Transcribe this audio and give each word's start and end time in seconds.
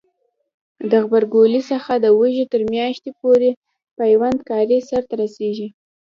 د 0.91 0.91
غبرګولي 1.03 1.61
څخه 1.71 1.93
د 1.95 2.05
وږي 2.19 2.45
تر 2.51 2.61
میاشتې 2.73 3.09
پورې 3.21 3.49
پیوند 3.99 4.37
کاری 4.49 4.79
سرته 4.89 5.13
رسیږي. 5.21 5.67